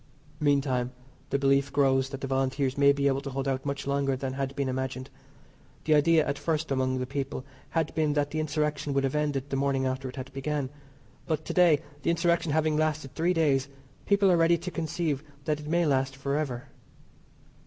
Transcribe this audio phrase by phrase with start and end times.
[0.39, 0.91] Meantime
[1.29, 4.33] the belief grows that the Volunteers may be able to hold out much longer than
[4.33, 5.11] had been imagined.
[5.85, 9.51] The idea at first among the people had been that the insurrection would be ended
[9.51, 10.71] the morning after it had began.
[11.27, 13.69] But to day, the insurrection having lasted three days,
[14.07, 16.69] people are ready to conceive that it may last for ever.